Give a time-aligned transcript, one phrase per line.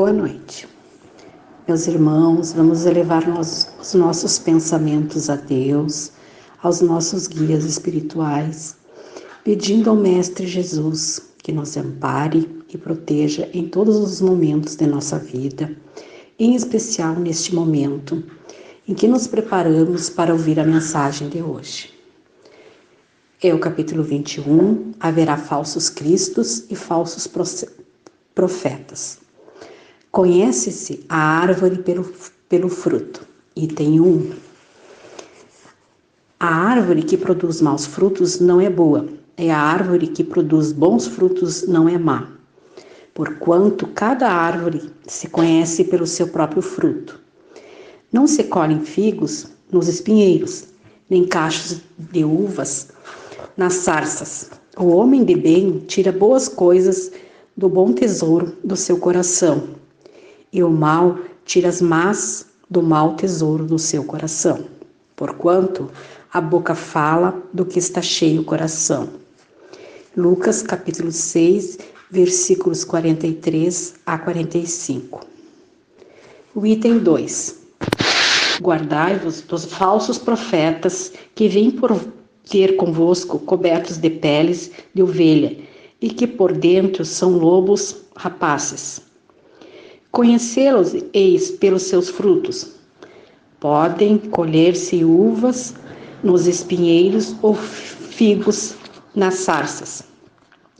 [0.00, 0.66] Boa noite.
[1.68, 6.12] Meus irmãos, vamos elevar os nossos pensamentos a Deus,
[6.62, 8.78] aos nossos guias espirituais,
[9.44, 15.18] pedindo ao Mestre Jesus que nos ampare e proteja em todos os momentos de nossa
[15.18, 15.70] vida,
[16.38, 18.24] em especial neste momento
[18.88, 21.92] em que nos preparamos para ouvir a mensagem de hoje.
[23.42, 27.28] É o capítulo 21, haverá falsos cristos e falsos
[28.34, 29.20] profetas.
[30.10, 32.12] Conhece-se a árvore pelo,
[32.48, 33.24] pelo fruto.
[33.54, 34.32] Item 1.
[36.40, 39.06] A árvore que produz maus frutos não é boa,
[39.36, 42.28] é a árvore que produz bons frutos não é má.
[43.14, 47.20] Porquanto cada árvore se conhece pelo seu próprio fruto.
[48.12, 50.64] Não se colhem figos nos espinheiros,
[51.08, 52.88] nem cachos de uvas
[53.56, 54.50] nas sarças.
[54.76, 57.12] O homem de bem tira boas coisas
[57.56, 59.78] do bom tesouro do seu coração
[60.52, 64.64] e o mal tira as más do mau tesouro do seu coração.
[65.16, 65.90] Porquanto
[66.32, 69.08] a boca fala do que está cheio o coração.
[70.16, 71.78] Lucas capítulo 6,
[72.10, 75.26] versículos 43 a 45.
[76.54, 77.58] O item 2.
[78.60, 81.98] Guardai-vos dos falsos profetas que vêm por
[82.48, 85.56] ter convosco cobertos de peles de ovelha
[86.00, 89.09] e que por dentro são lobos rapazes.
[90.12, 92.72] Conhecê-los eis pelos seus frutos.
[93.60, 95.74] Podem colher-se uvas
[96.24, 98.74] nos espinheiros ou figos
[99.14, 100.02] nas sarças.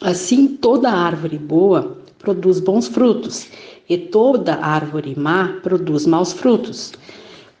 [0.00, 3.48] Assim, toda árvore boa produz bons frutos,
[3.88, 6.92] e toda árvore má produz maus frutos.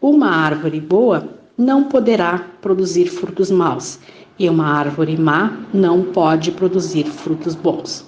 [0.00, 1.28] Uma árvore boa
[1.58, 3.98] não poderá produzir frutos maus,
[4.38, 8.06] e uma árvore má não pode produzir frutos bons.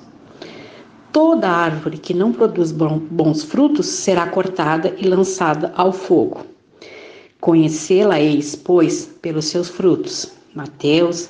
[1.19, 6.47] Toda árvore que não produz bons frutos será cortada e lançada ao fogo.
[7.41, 10.31] Conhecê-la-eis, pois, pelos seus frutos.
[10.55, 11.29] Mateus,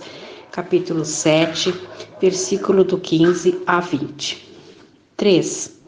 [0.52, 1.72] capítulo 7,
[2.20, 4.46] versículo do 15 a 20.
[5.16, 5.80] 3.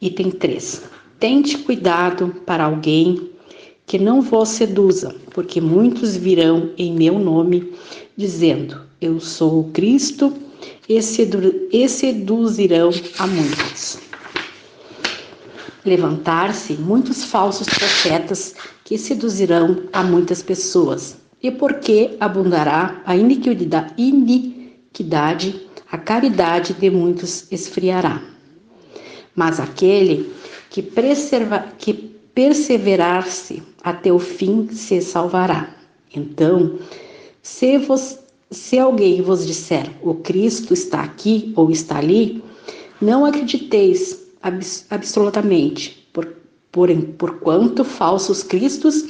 [0.00, 0.82] Item 3.
[1.18, 3.28] Tente cuidado para alguém
[3.86, 7.72] que não vos seduza, porque muitos virão em meu nome,
[8.16, 10.32] dizendo: Eu sou o Cristo
[10.88, 13.98] e seduzirão a muitos.
[15.84, 18.54] Levantar-se muitos falsos profetas
[18.84, 23.88] que seduzirão a muitas pessoas, e porque abundará a iniquidade,
[25.90, 28.20] a caridade de muitos esfriará.
[29.34, 30.30] Mas aquele
[30.68, 30.82] que,
[31.78, 31.94] que
[32.34, 35.74] perseverar-se até o fim se salvará.
[36.14, 36.78] Então,
[37.42, 38.18] se vos
[38.50, 42.42] se alguém vos disser o Cristo está aqui ou está ali,
[43.00, 46.26] não acrediteis abs absolutamente, por,
[46.72, 49.04] por, por quanto falsos cristos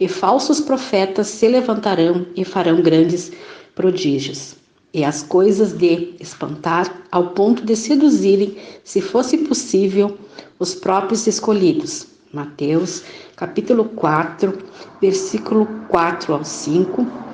[0.00, 3.30] e falsos profetas se levantarão e farão grandes
[3.74, 4.56] prodígios,
[4.94, 10.16] e as coisas de espantar ao ponto de seduzirem, se fosse possível,
[10.58, 12.06] os próprios escolhidos.
[12.32, 13.02] Mateus,
[13.36, 14.58] capítulo 4,
[15.00, 17.27] versículo 4 ao 5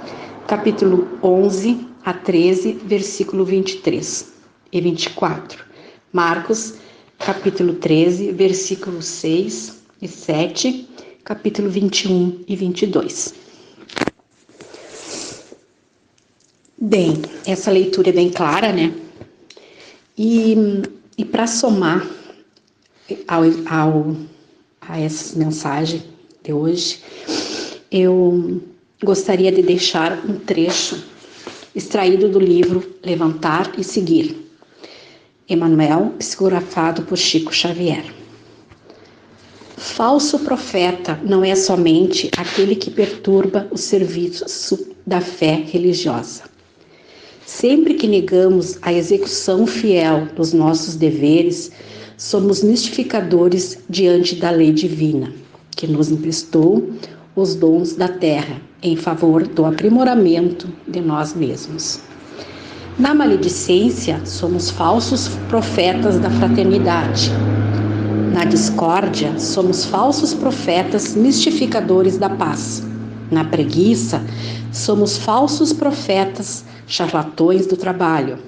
[0.57, 4.33] capítulo 11 a 13, versículo 23
[4.71, 5.65] e 24.
[6.13, 6.75] Marcos,
[7.19, 10.89] capítulo 13, versículos 6 e 7,
[11.25, 13.35] capítulo 21 e 22.
[16.79, 18.95] Bem, essa leitura é bem clara, né?
[20.17, 20.55] E,
[21.19, 22.09] e para somar
[23.27, 24.17] ao, ao,
[24.81, 26.05] a essa mensagem
[26.45, 27.01] de hoje,
[27.91, 28.63] eu
[29.03, 31.03] gostaria de deixar um trecho
[31.75, 34.37] extraído do livro Levantar e Seguir,
[35.49, 38.05] Emanuel, psicografado por Chico Xavier.
[39.77, 46.45] Falso profeta não é somente aquele que perturba o serviço da fé religiosa.
[47.45, 51.71] Sempre que negamos a execução fiel dos nossos deveres,
[52.17, 55.33] somos mistificadores diante da lei divina,
[55.73, 56.91] que nos emprestou
[57.37, 62.01] os dons da terra em favor do aprimoramento de nós mesmos.
[62.97, 67.31] Na maledicência, somos falsos profetas da fraternidade.
[68.33, 72.85] Na discórdia, somos falsos profetas mistificadores da paz.
[73.33, 74.23] Na preguiça,
[74.73, 78.39] somos falsos profetas charlatões do trabalho.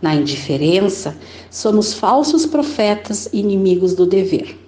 [0.00, 1.14] Na indiferença,
[1.50, 4.58] somos falsos profetas inimigos do dever.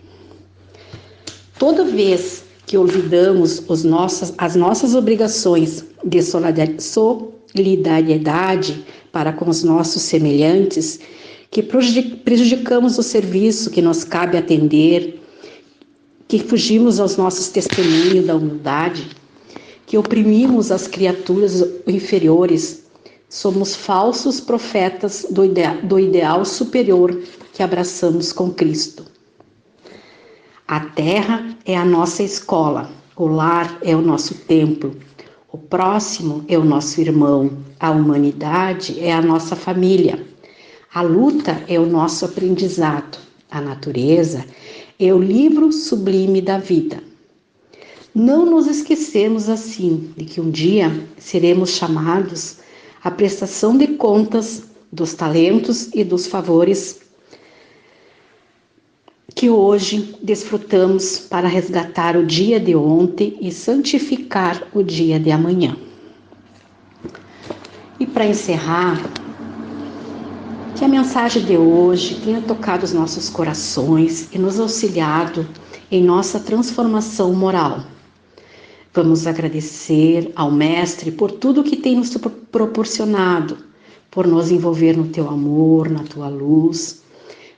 [1.58, 10.02] Toda vez que olvidamos os nossos, as nossas obrigações de solidariedade para com os nossos
[10.02, 10.98] semelhantes,
[11.50, 15.22] que prejudicamos o serviço que nos cabe atender,
[16.26, 19.10] que fugimos aos nossos testemunhos da humildade,
[19.86, 22.82] que oprimimos as criaturas inferiores,
[23.28, 25.42] somos falsos profetas do,
[25.84, 27.16] do ideal superior
[27.52, 29.15] que abraçamos com Cristo.
[30.68, 34.96] A terra é a nossa escola, o lar é o nosso templo,
[35.52, 40.26] o próximo é o nosso irmão, a humanidade é a nossa família.
[40.92, 43.16] A luta é o nosso aprendizado,
[43.48, 44.44] a natureza
[44.98, 47.00] é o livro sublime da vida.
[48.12, 52.56] Não nos esquecemos assim de que um dia seremos chamados
[53.04, 57.05] à prestação de contas dos talentos e dos favores
[59.46, 65.76] que hoje desfrutamos para resgatar o dia de ontem e santificar o dia de amanhã.
[68.00, 69.00] E para encerrar,
[70.74, 75.46] que a mensagem de hoje tenha tocado os nossos corações e nos auxiliado
[75.92, 77.84] em nossa transformação moral.
[78.92, 82.10] Vamos agradecer ao Mestre por tudo que tem nos
[82.50, 83.58] proporcionado,
[84.10, 87.05] por nos envolver no teu amor, na tua luz,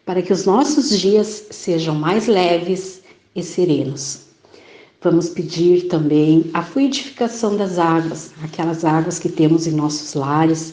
[0.08, 3.02] para que os nossos dias sejam mais leves
[3.36, 4.20] e serenos.
[5.02, 10.72] Vamos pedir também a fluidificação das águas, aquelas águas que temos em nossos lares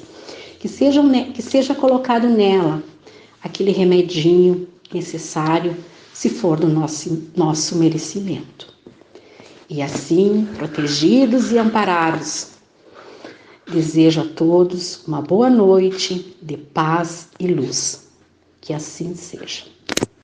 [0.58, 2.82] que, sejam, que seja colocado nela
[3.44, 5.76] aquele remedinho necessário,
[6.14, 8.74] se for do nosso, nosso merecimento.
[9.70, 12.52] E assim, protegidos e amparados,
[13.70, 18.05] desejo a todos uma boa noite de paz e luz.
[18.66, 19.66] Que assim seja.